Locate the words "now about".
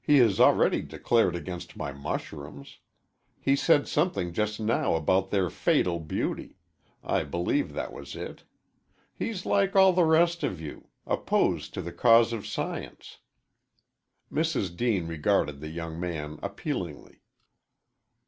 4.60-5.30